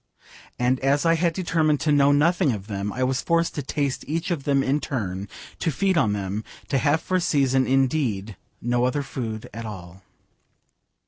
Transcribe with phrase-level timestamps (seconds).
[0.57, 4.03] And as I had determined to know nothing of them, I was forced to taste
[4.07, 5.27] each of them in turn,
[5.59, 10.01] to feed on them, to have for a season, indeed, no other food at all.